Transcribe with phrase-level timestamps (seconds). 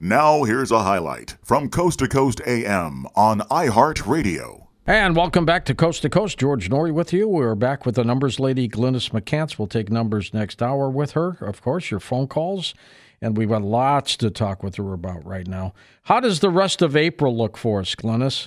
[0.00, 4.68] Now, here's a highlight from Coast to Coast AM on iHeartRadio.
[4.86, 6.38] And welcome back to Coast to Coast.
[6.38, 7.26] George Noory with you.
[7.26, 9.58] We're back with the numbers lady, Glynis McCants.
[9.58, 12.74] We'll take numbers next hour with her, of course, your phone calls.
[13.20, 15.74] And we've got lots to talk with her about right now.
[16.04, 18.46] How does the rest of April look for us, Glynis?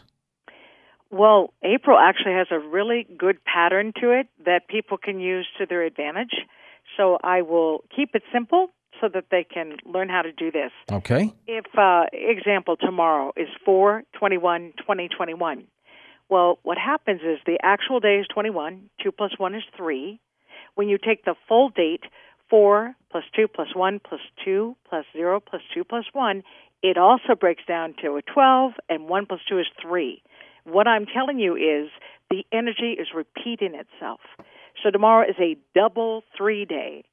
[1.10, 5.66] Well, April actually has a really good pattern to it that people can use to
[5.66, 6.34] their advantage.
[6.96, 8.70] So I will keep it simple
[9.02, 10.72] so that they can learn how to do this.
[10.92, 11.34] Okay.
[11.48, 15.68] If, uh, example, tomorrow is 4 21 2021.
[16.30, 20.20] Well, what happens is the actual day is 21, 2 plus 1 is 3.
[20.76, 22.04] When you take the full date,
[22.50, 26.44] 4 plus 2 plus 1 plus 2 plus 0 plus 2 plus 1,
[26.84, 30.24] it also breaks down to a 12, and 1 plus 2 is 3.
[30.64, 31.90] What I'm telling you is
[32.30, 34.22] the energy is repeating itself.
[34.82, 37.04] So tomorrow is a double 3 day.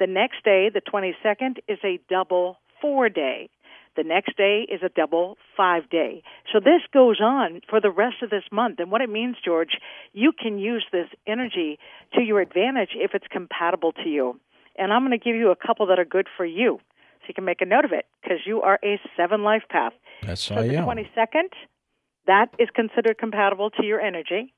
[0.00, 3.50] The next day, the 22nd, is a double four day.
[3.96, 6.22] The next day is a double five day.
[6.50, 8.78] So this goes on for the rest of this month.
[8.78, 9.76] And what it means, George,
[10.14, 11.78] you can use this energy
[12.14, 14.40] to your advantage if it's compatible to you.
[14.78, 16.78] And I'm going to give you a couple that are good for you.
[17.20, 19.92] So you can make a note of it because you are a seven life path.
[20.22, 20.86] That's so I the am.
[20.86, 21.50] 22nd,
[22.26, 24.54] that is considered compatible to your energy.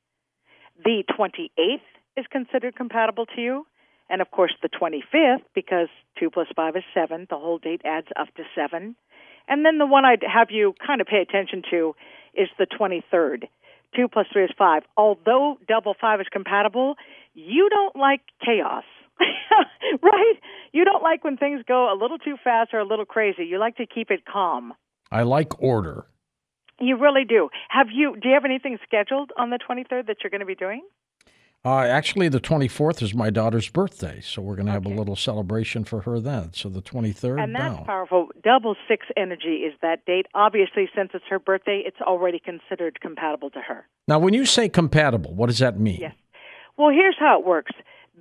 [0.84, 1.80] The 28th
[2.16, 3.66] is considered compatible to you.
[4.12, 5.88] And of course, the 25th, because
[6.20, 8.94] 2 plus 5 is 7, the whole date adds up to 7.
[9.48, 11.96] And then the one I'd have you kind of pay attention to
[12.34, 13.48] is the 23rd.
[13.96, 14.82] 2 plus 3 is 5.
[14.98, 16.96] Although double 5 is compatible,
[17.32, 18.84] you don't like chaos.
[20.02, 20.34] right?
[20.72, 23.46] You don't like when things go a little too fast or a little crazy.
[23.46, 24.74] You like to keep it calm.
[25.10, 26.04] I like order.
[26.78, 27.48] You really do.
[27.70, 30.54] Have you do you have anything scheduled on the 23rd that you're going to be
[30.54, 30.82] doing?
[31.64, 35.14] Uh, actually, the 24th is my daughter's birthday, so we're going to have a little
[35.14, 36.52] celebration for her then.
[36.52, 37.84] So the 23rd, And that's no.
[37.84, 38.30] powerful.
[38.42, 40.26] Double six energy is that date.
[40.34, 43.86] Obviously, since it's her birthday, it's already considered compatible to her.
[44.08, 45.98] Now, when you say compatible, what does that mean?
[46.00, 46.14] Yes.
[46.76, 47.70] Well, here's how it works.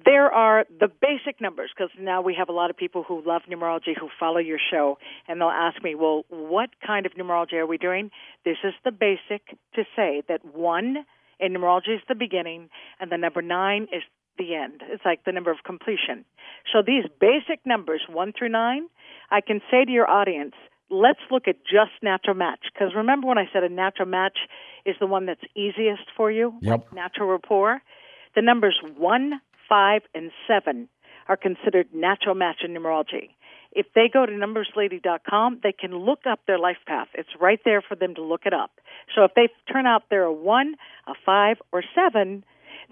[0.06, 3.42] There are the basic numbers because now we have a lot of people who love
[3.50, 7.66] numerology who follow your show, and they'll ask me, "Well, what kind of numerology are
[7.66, 8.12] we doing?"
[8.46, 11.06] This is the basic to say that one
[11.42, 12.70] in numerology is the beginning,
[13.00, 14.04] and the number nine is
[14.38, 14.82] the end.
[14.90, 16.24] It's like the number of completion.
[16.72, 18.88] So these basic numbers, one through nine,
[19.30, 20.54] I can say to your audience,
[20.90, 22.66] let's look at just natural match.
[22.74, 24.38] Because remember when I said a natural match
[24.86, 26.54] is the one that's easiest for you?
[26.62, 26.94] Yep.
[26.94, 27.82] Natural rapport.
[28.36, 30.88] The numbers one, five, and seven
[31.28, 33.30] are considered natural match in numerology.
[33.72, 37.08] If they go to numberslady.com, they can look up their life path.
[37.14, 38.72] It's right there for them to look it up.
[39.16, 40.76] So if they turn out they're a one,
[41.08, 42.44] a five, or seven,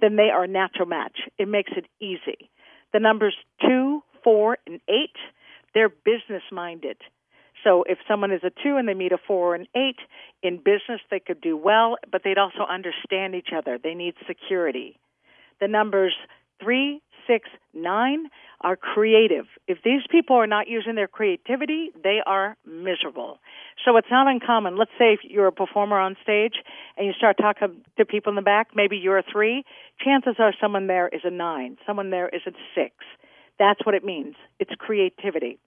[0.01, 1.19] then they are a natural match.
[1.38, 2.50] It makes it easy.
[2.94, 5.16] The numbers two, four, and eight,
[5.73, 6.97] they're business minded.
[7.63, 9.97] So if someone is a two and they meet a four or an eight,
[10.41, 13.78] in business they could do well, but they'd also understand each other.
[13.81, 14.97] They need security.
[15.59, 16.16] The numbers
[16.62, 18.25] three, six, nine
[18.62, 19.46] are creative.
[19.68, 23.40] If these people are not using their creativity, they are miserable.
[23.86, 24.78] So it's not uncommon.
[24.78, 26.56] Let's say if you're a performer on stage
[26.97, 29.64] and you start talking to people in the back, maybe you're a three,
[30.03, 32.94] chances are someone there is a nine, someone there is a six.
[33.58, 34.36] That's what it means.
[34.59, 35.59] It's creativity.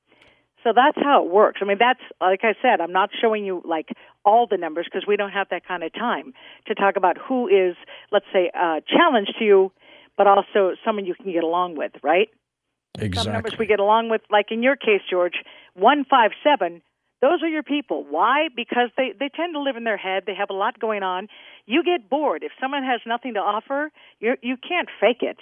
[0.63, 1.59] So that's how it works.
[1.61, 3.89] I mean, that's like I said, I'm not showing you like
[4.25, 6.35] all the numbers because we don't have that kind of time
[6.67, 7.75] to talk about who is,
[8.13, 9.73] let's say, uh, a challenge to you,
[10.17, 12.29] but also someone you can get along with, right?
[12.95, 13.23] Exactly.
[13.23, 15.37] Some numbers we get along with, like in your case, George,
[15.75, 16.83] one five seven.
[17.21, 18.05] Those are your people.
[18.09, 18.49] Why?
[18.55, 20.25] Because they they tend to live in their head.
[20.27, 21.29] They have a lot going on.
[21.67, 23.91] You get bored if someone has nothing to offer.
[24.21, 25.39] You you can't fake it.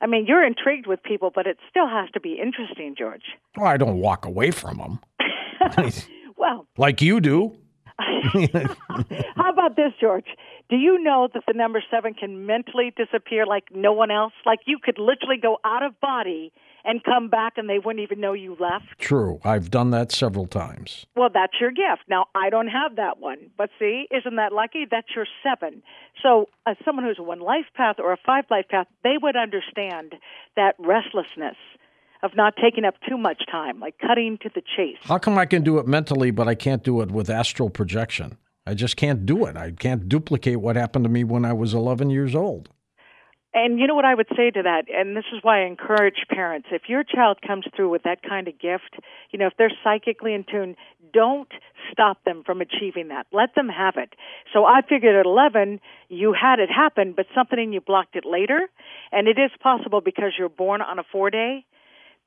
[0.00, 3.36] I mean, you're intrigued with people, but it still has to be interesting, George.
[3.56, 4.98] Well, I don't walk away from them
[6.36, 7.54] Well, like you do.
[7.98, 10.24] how about this, George?
[10.70, 14.32] Do you know that the number seven can mentally disappear like no one else?
[14.46, 16.52] Like you could literally go out of body
[16.84, 18.98] and come back and they wouldn't even know you left?
[18.98, 19.40] True.
[19.44, 21.06] I've done that several times.
[21.16, 22.04] Well, that's your gift.
[22.08, 23.50] Now, I don't have that one.
[23.58, 24.86] But see, isn't that lucky?
[24.88, 25.82] That's your seven.
[26.22, 29.36] So, as someone who's a one life path or a five life path, they would
[29.36, 30.14] understand
[30.54, 31.56] that restlessness
[32.22, 34.98] of not taking up too much time, like cutting to the chase.
[35.02, 38.38] How come I can do it mentally, but I can't do it with astral projection?
[38.70, 39.56] I just can't do it.
[39.56, 42.68] I can't duplicate what happened to me when I was 11 years old.
[43.52, 46.24] And you know what I would say to that, and this is why I encourage
[46.30, 48.94] parents if your child comes through with that kind of gift,
[49.32, 50.76] you know, if they're psychically in tune,
[51.12, 51.50] don't
[51.90, 53.26] stop them from achieving that.
[53.32, 54.14] Let them have it.
[54.52, 58.24] So I figured at 11, you had it happen, but something in you blocked it
[58.24, 58.68] later.
[59.10, 61.64] And it is possible because you're born on a four day.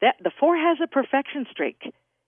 [0.02, 1.84] That, the four has a perfection streak.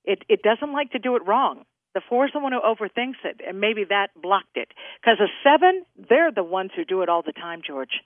[0.06, 1.66] It, it doesn't like to do it wrong.
[1.96, 4.68] The four is the one who overthinks it, and maybe that blocked it.
[5.02, 8.02] Because a seven, they're the ones who do it all the time, George.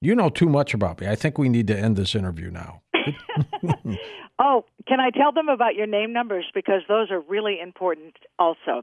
[0.00, 1.08] You know too much about me.
[1.08, 2.80] I think we need to end this interview now.
[4.38, 6.46] oh, can I tell them about your name numbers?
[6.54, 8.82] Because those are really important also.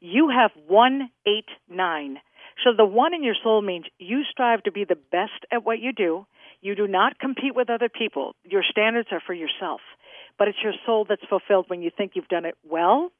[0.00, 2.18] You have 189.
[2.64, 5.80] So the one in your soul means you strive to be the best at what
[5.80, 6.24] you do.
[6.60, 8.36] You do not compete with other people.
[8.44, 9.80] Your standards are for yourself.
[10.38, 13.10] But it's your soul that's fulfilled when you think you've done it well.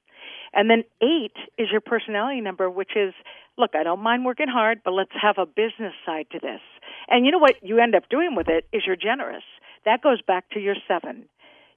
[0.53, 3.15] And then eight is your personality number, which is,
[3.56, 6.61] look, I don't mind working hard, but let's have a business side to this.
[7.09, 9.45] And you know what you end up doing with it is you're generous.
[9.85, 11.27] That goes back to your seven.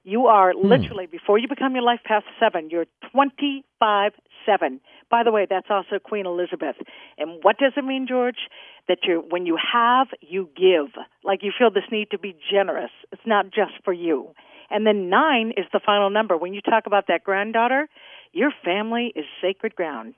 [0.04, 0.66] You are hmm.
[0.66, 4.12] literally, before you become your life path seven, you're 25
[4.46, 4.80] 7.
[5.10, 6.76] By the way, that's also Queen Elizabeth.
[7.18, 8.48] And what does it mean, George?
[8.88, 10.90] That you when you have, you give.
[11.22, 12.90] Like you feel this need to be generous.
[13.12, 14.30] It's not just for you.
[14.70, 16.36] And then 9 is the final number.
[16.36, 17.88] When you talk about that granddaughter,
[18.32, 20.14] your family is sacred ground.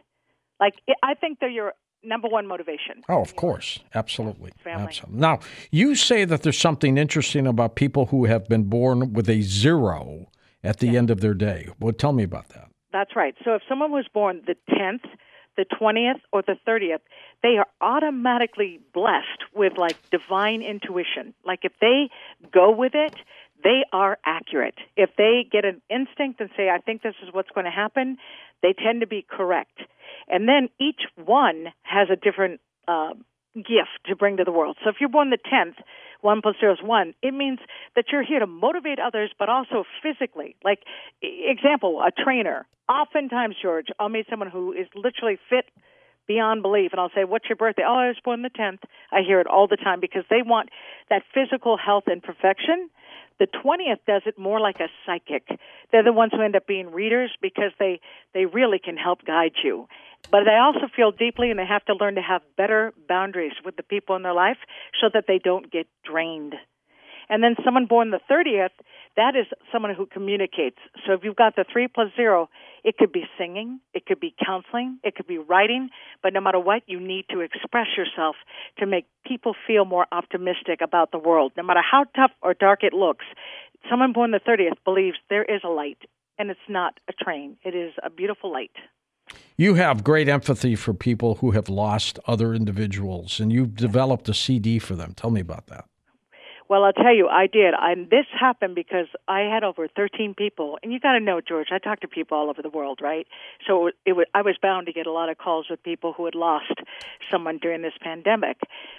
[0.61, 3.03] Like I think they're your number one motivation.
[3.09, 3.81] Oh, of course.
[3.95, 4.53] Absolutely.
[4.63, 4.89] Family.
[4.89, 5.21] Absolutely.
[5.21, 5.41] Now,
[5.71, 10.27] you say that there's something interesting about people who have been born with a zero
[10.63, 10.99] at the yeah.
[10.99, 11.69] end of their day.
[11.81, 12.69] Well, tell me about that.
[12.93, 13.35] That's right.
[13.45, 15.05] So if someone was born the 10th,
[15.57, 17.01] the 20th, or the 30th,
[17.43, 21.35] they are automatically blessed with like divine intuition.
[21.45, 22.09] Like if they
[22.53, 23.15] go with it,
[23.65, 24.75] they are accurate.
[24.97, 28.19] If they get an instinct and say, I think this is what's going to happen,
[28.63, 29.81] they tend to be correct.
[30.29, 33.15] And then each one has a different uh,
[33.57, 34.77] gift to bring to the world.
[34.85, 35.83] So if you're born the 10th,
[36.21, 37.59] 1 plus 0 is 1, it means
[37.97, 40.57] that you're here to motivate others, but also physically.
[40.63, 40.81] Like,
[41.23, 42.67] example, a trainer.
[42.89, 45.67] Oftentimes, George, I'll meet someone who is literally fit
[46.27, 47.83] beyond belief, and I'll say, What's your birthday?
[47.87, 48.81] Oh, I was born the 10th.
[49.13, 50.71] I hear it all the time because they want
[51.11, 52.89] that physical health and perfection
[53.39, 55.49] the 20th does it more like a psychic.
[55.91, 58.01] They're the ones who end up being readers because they,
[58.33, 59.89] they really can help guide you.
[60.31, 63.77] But they also feel deeply and they have to learn to have better boundaries with
[63.77, 64.59] the people in their life
[65.01, 66.55] so that they don't get drained.
[67.29, 68.71] And then someone born the 30th,
[69.17, 70.79] that is someone who communicates.
[71.07, 72.49] So if you've got the 3 plus 0,
[72.85, 75.89] it could be singing, it could be counseling, it could be writing,
[76.23, 78.37] but no matter what, you need to express yourself
[78.79, 81.53] to make people feel more optimistic about the world.
[81.57, 83.25] No matter how tough or dark it looks,
[83.89, 85.99] someone born the 30th believes there is a light,
[86.39, 88.73] and it's not a train, it is a beautiful light.
[89.57, 94.35] You have great empathy for people who have lost other individuals, and you've developed a
[94.35, 95.15] CD for them.
[95.15, 95.87] Tell me about that.
[96.69, 97.75] Well, I'll tell you, I did.
[97.75, 101.69] I, this happened because I had over 13 people, and you got to know, George,
[101.71, 103.27] I talk to people all over the world, right?
[103.67, 106.25] So it was, I was bound to get a lot of calls with people who
[106.25, 106.73] had lost
[107.31, 108.59] someone during this pandemic.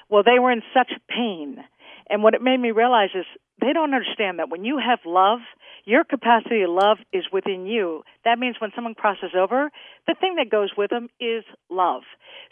[0.09, 1.63] Well, they were in such pain.
[2.07, 3.25] And what it made me realize is
[3.59, 5.39] they don't understand that when you have love,
[5.85, 8.03] your capacity of love is within you.
[8.25, 9.71] That means when someone crosses over,
[10.07, 12.03] the thing that goes with them is love.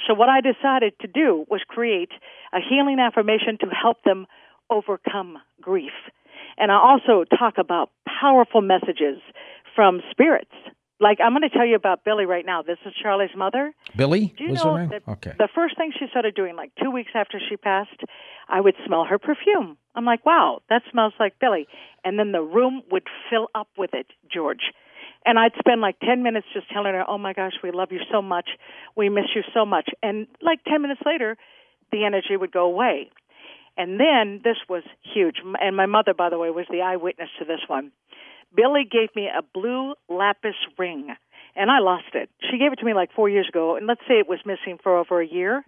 [0.08, 2.12] So what I decided to do was create
[2.52, 4.26] a healing affirmation to help them
[4.74, 5.92] overcome grief.
[6.58, 7.90] And I also talk about
[8.22, 9.20] powerful messages
[9.76, 10.52] from spirits.
[11.00, 12.62] Like I'm going to tell you about Billy right now.
[12.62, 13.74] This is Charlie's mother.
[13.96, 15.34] Billy, do you know that okay.
[15.38, 18.00] the first thing she started doing, like two weeks after she passed,
[18.48, 19.78] I would smell her perfume.
[19.96, 21.68] I'm like, wow, that smells like Billy.
[22.06, 24.72] And then the room would fill up with it, George.
[25.26, 28.00] And I'd spend like 10 minutes just telling her, oh my gosh, we love you
[28.12, 28.50] so much.
[28.96, 29.90] We miss you so much.
[30.02, 31.38] And like 10 minutes later,
[31.92, 33.10] the energy would go away.
[33.78, 35.38] And then this was huge.
[35.60, 37.92] And my mother, by the way, was the eyewitness to this one.
[38.56, 41.16] Billy gave me a blue lapis ring,
[41.56, 42.30] and I lost it.
[42.52, 44.78] She gave it to me like four years ago, and let's say it was missing
[44.82, 45.66] for over a year.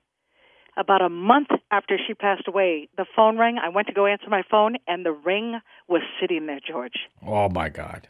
[0.77, 3.57] About a month after she passed away, the phone rang.
[3.57, 7.07] I went to go answer my phone, and the ring was sitting there, George.
[7.25, 8.09] Oh, my God.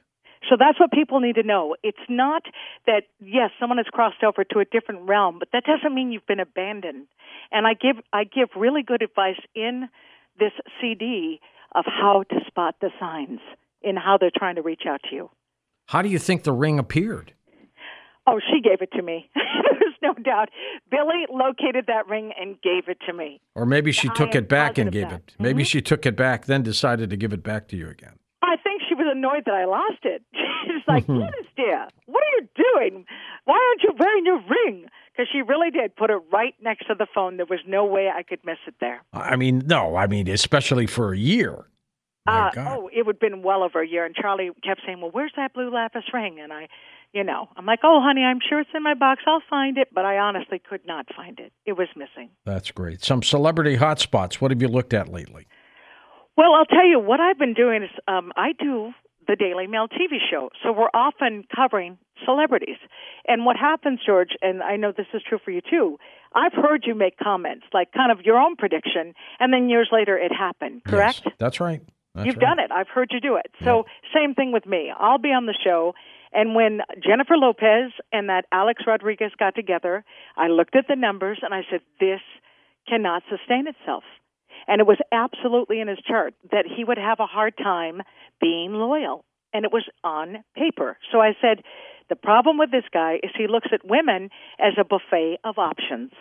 [0.50, 1.76] So that's what people need to know.
[1.84, 2.44] It's not
[2.86, 6.28] that yes, someone has crossed over to a different realm, but that doesn't mean you've
[6.28, 7.08] been abandoned.
[7.52, 9.90] And I give I give really good advice in
[10.40, 11.40] this CD
[11.74, 13.40] of how to spot the signs
[13.82, 15.30] in how they're trying to reach out to you.
[15.88, 17.34] How do you think the ring appeared?
[18.28, 19.30] Oh, she gave it to me.
[19.36, 20.50] There's no doubt.
[20.90, 23.40] Billy located that ring and gave it to me.
[23.54, 25.22] Or maybe she took it back and gave that.
[25.28, 25.36] it.
[25.38, 25.68] Maybe mm-hmm.
[25.68, 28.18] she took it back, then decided to give it back to you again
[29.00, 30.24] annoyed that I lost it.
[30.66, 31.24] She's like, mm-hmm.
[31.56, 33.06] Dear, what are you doing?
[33.46, 34.86] Why aren't you wearing your ring?
[35.12, 37.38] Because she really did put it right next to the phone.
[37.38, 39.02] There was no way I could miss it there.
[39.14, 41.66] I mean, no, I mean, especially for a year.
[42.28, 44.04] Uh, oh, it would have been well over a year.
[44.04, 46.40] And Charlie kept saying, well, where's that blue lapis ring?
[46.42, 46.68] And I,
[47.14, 49.22] you know, I'm like, oh, honey, I'm sure it's in my box.
[49.28, 49.90] I'll find it.
[49.94, 51.54] But I honestly could not find it.
[51.66, 52.30] It was missing.
[52.44, 53.04] That's great.
[53.04, 54.36] Some celebrity hotspots.
[54.36, 55.48] What have you looked at lately?
[56.38, 58.92] Well, I'll tell you what I've been doing is um, I do
[59.28, 60.50] the Daily Mail TV show.
[60.64, 62.78] So we're often covering celebrities.
[63.28, 65.98] And what happens, George, and I know this is true for you too,
[66.34, 70.18] I've heard you make comments, like kind of your own prediction, and then years later
[70.18, 71.22] it happened, correct?
[71.26, 71.82] Yes, that's right.
[72.14, 72.42] That's You've right.
[72.42, 72.72] done it.
[72.72, 73.48] I've heard you do it.
[73.64, 74.92] So, same thing with me.
[74.98, 75.94] I'll be on the show.
[76.32, 80.04] And when Jennifer Lopez and that Alex Rodriguez got together,
[80.38, 82.22] I looked at the numbers and I said, this
[82.88, 84.04] cannot sustain itself.
[84.68, 88.02] And it was absolutely in his chart that he would have a hard time
[88.42, 89.26] being loyal.
[89.54, 90.98] And it was on paper.
[91.12, 91.64] So I said,
[92.10, 94.30] the problem with this guy is he looks at women
[94.60, 96.12] as a buffet of options.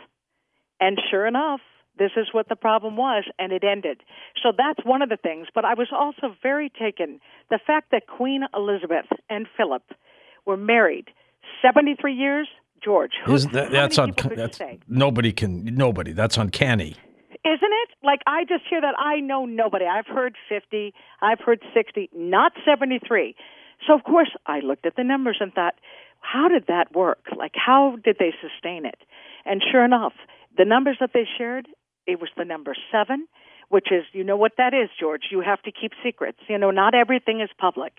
[0.81, 1.61] And sure enough,
[1.99, 4.03] this is what the problem was, and it ended.
[4.43, 5.47] So that's one of the things.
[5.55, 7.21] But I was also very taken
[7.51, 9.83] the fact that Queen Elizabeth and Philip
[10.47, 11.09] were married
[11.63, 12.49] 73 years.
[12.83, 16.13] George, who, Isn't that, that's un, people could you that's nobody can nobody.
[16.13, 16.97] That's uncanny.
[17.45, 17.89] Isn't it?
[18.03, 19.85] Like I just hear that I know nobody.
[19.85, 23.35] I've heard 50, I've heard 60, not 73.
[23.87, 25.75] So of course I looked at the numbers and thought,
[26.21, 27.27] how did that work?
[27.37, 28.99] Like how did they sustain it?
[29.45, 30.15] And sure enough,
[30.57, 31.69] the numbers that they shared,
[32.07, 33.27] it was the number 7,
[33.69, 35.23] which is you know what that is, George.
[35.31, 36.39] You have to keep secrets.
[36.49, 37.93] You know, not everything is public.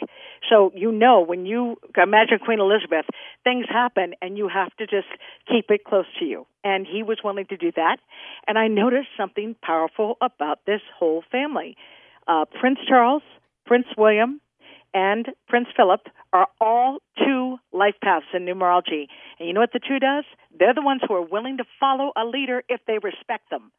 [0.50, 3.06] So you know when you imagine Queen Elizabeth,
[3.44, 5.08] things happen and you have to just
[5.48, 6.46] keep it close to you.
[6.64, 7.98] And he was willing to do that.
[8.48, 11.78] And I noticed something powerful about this whole family.
[12.28, 13.24] Uh, Prince Charles,
[13.66, 14.42] Prince William,
[14.94, 19.08] and Prince Philip are all two life paths in numerology.
[19.38, 20.24] And you know what the two does?
[20.58, 23.72] They're the ones who are willing to follow a leader if they respect them.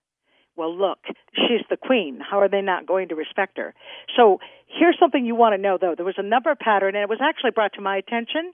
[0.56, 0.98] Well, look,
[1.34, 2.18] she's the queen.
[2.20, 3.74] How are they not going to respect her?
[4.16, 5.94] So here's something you want to know, though.
[5.94, 8.52] There was a number pattern, and it was actually brought to my attention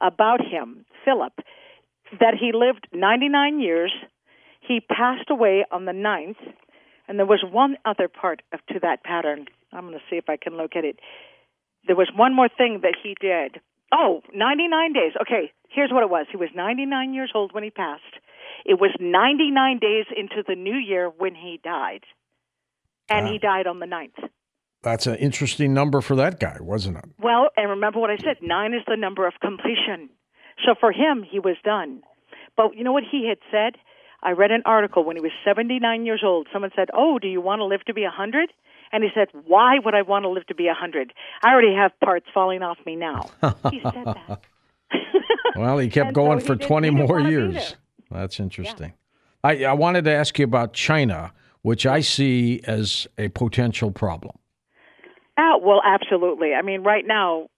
[0.00, 1.32] about him, Philip,
[2.18, 3.92] that he lived 99 years.
[4.60, 6.36] He passed away on the 9th,
[7.06, 9.46] and there was one other part of, to that pattern.
[9.72, 10.98] I'm going to see if I can locate it.
[11.86, 13.60] There was one more thing that he did.
[13.92, 15.12] Oh, 99 days.
[15.20, 16.26] Okay, here's what it was.
[16.30, 18.02] He was 99 years old when he passed.
[18.64, 22.04] It was 99 days into the new year when he died.
[23.08, 23.46] And he ah.
[23.46, 24.28] died on the 9th.
[24.82, 27.04] That's an interesting number for that guy, wasn't it?
[27.18, 30.10] Well, and remember what I said nine is the number of completion.
[30.64, 32.02] So for him, he was done.
[32.56, 33.80] But you know what he had said?
[34.22, 36.48] I read an article when he was 79 years old.
[36.52, 38.52] Someone said, Oh, do you want to live to be 100?
[38.92, 41.12] And he said, Why would I want to live to be a 100?
[41.42, 43.30] I already have parts falling off me now.
[43.70, 44.40] He said that.
[45.56, 47.76] Well, he kept so going he for didn't- 20 more years.
[48.10, 48.92] That's interesting.
[49.42, 51.32] I, I wanted to ask you about China,
[51.62, 54.36] which I see as a potential problem.
[55.38, 56.54] Oh, well, absolutely.
[56.54, 57.48] I mean, right now,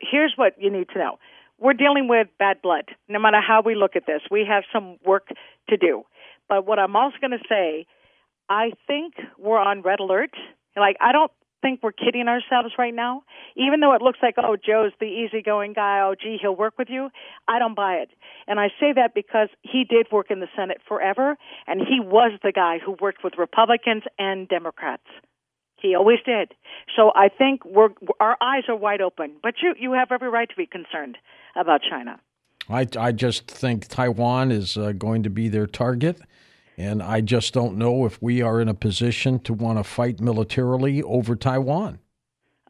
[0.00, 1.18] here's what you need to know.
[1.58, 2.84] We're dealing with bad blood.
[3.08, 5.28] No matter how we look at this, we have some work
[5.68, 6.04] to do.
[6.48, 7.86] But what I'm also going to say,
[8.48, 10.30] I think we're on red alert.
[10.76, 11.30] Like, I don't
[11.62, 13.22] think we're kidding ourselves right now.
[13.56, 16.88] Even though it looks like, oh, Joe's the easygoing guy, oh, gee, he'll work with
[16.90, 17.10] you,
[17.48, 18.10] I don't buy it.
[18.46, 21.36] And I say that because he did work in the Senate forever,
[21.66, 25.04] and he was the guy who worked with Republicans and Democrats.
[25.80, 26.52] He always did.
[26.94, 27.88] So I think we're
[28.20, 29.36] our eyes are wide open.
[29.42, 31.16] But you you have every right to be concerned
[31.56, 32.20] about China.
[32.68, 36.20] I, I just think Taiwan is uh, going to be their target.
[36.80, 40.18] And I just don't know if we are in a position to want to fight
[40.18, 41.98] militarily over Taiwan.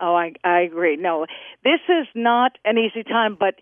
[0.01, 0.97] Oh, I I agree.
[0.97, 1.27] No,
[1.63, 3.55] this is not an easy time, but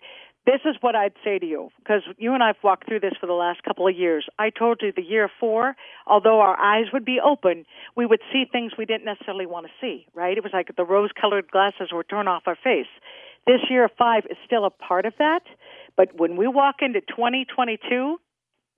[0.47, 3.26] this is what I'd say to you because you and I've walked through this for
[3.26, 4.25] the last couple of years.
[4.38, 5.76] I told you the year four,
[6.07, 9.73] although our eyes would be open, we would see things we didn't necessarily want to
[9.83, 10.07] see.
[10.14, 10.38] Right?
[10.38, 12.88] It was like the rose-colored glasses were torn off our face.
[13.47, 15.43] This year five is still a part of that,
[15.95, 18.17] but when we walk into 2022,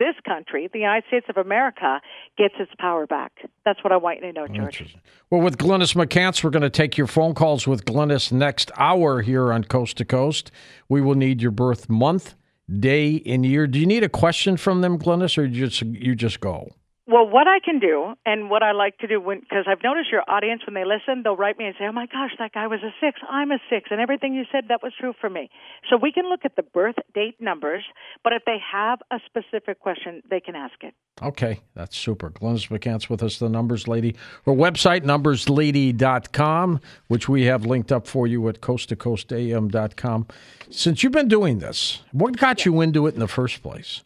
[0.01, 2.01] this country, the United States of America,
[2.37, 3.33] gets its power back.
[3.65, 4.97] That's what I want you to know, George.
[5.31, 9.21] Well, with Glynis McCants, we're going to take your phone calls with Glynis next hour
[9.21, 10.51] here on Coast to Coast.
[10.89, 12.35] We will need your birth month,
[12.79, 13.69] day, and year.
[13.69, 16.71] Do you need a question from them, Glynis, or you just you just go?
[17.11, 20.13] Well, what I can do, and what I like to do, when because I've noticed
[20.13, 22.69] your audience when they listen, they'll write me and say, "Oh my gosh, that guy
[22.69, 23.19] was a six.
[23.29, 25.51] I'm a six, and everything you said that was true for me."
[25.89, 27.83] So we can look at the birth date numbers,
[28.23, 30.95] but if they have a specific question, they can ask it.
[31.21, 32.31] Okay, that's super.
[32.31, 34.15] Glynis McCants with us, the Numbers Lady.
[34.47, 40.27] Her website, numberslady.com, which we have linked up for you at coasttocoastam.com.
[40.71, 44.05] Since you've been doing this, what got you into it in the first place?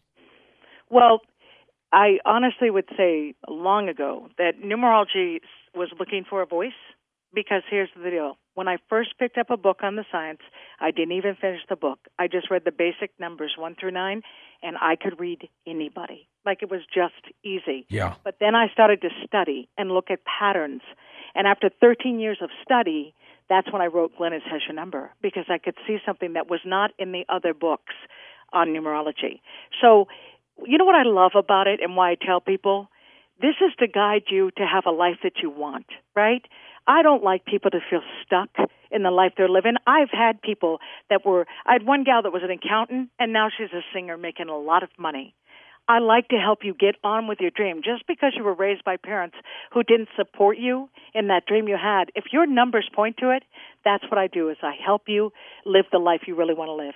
[0.89, 1.21] Well,
[1.95, 5.39] I honestly would say long ago that numerology
[5.73, 6.73] was looking for a voice
[7.33, 8.37] because here's the deal.
[8.53, 10.41] When I first picked up a book on the science,
[10.81, 11.99] I didn't even finish the book.
[12.19, 14.21] I just read the basic numbers 1 through 9
[14.61, 16.27] and I could read anybody.
[16.45, 17.85] Like it was just easy.
[17.87, 18.15] Yeah.
[18.25, 20.81] But then I started to study and look at patterns.
[21.33, 23.13] And after 13 years of study,
[23.47, 26.59] that's when I wrote Glynis has your number because I could see something that was
[26.65, 27.93] not in the other books
[28.51, 29.41] on numerology.
[29.81, 30.07] So,
[30.65, 32.89] you know what I love about it and why I tell people?
[33.41, 36.41] This is to guide you to have a life that you want, right?
[36.87, 38.49] I don't like people to feel stuck
[38.91, 39.75] in the life they're living.
[39.85, 43.49] I've had people that were, I had one gal that was an accountant and now
[43.55, 45.35] she's a singer making a lot of money.
[45.87, 47.81] I like to help you get on with your dream.
[47.83, 49.35] Just because you were raised by parents
[49.71, 53.43] who didn't support you in that dream you had, if your numbers point to it,
[53.83, 55.31] that's what I do is I help you
[55.65, 56.95] live the life you really want to live.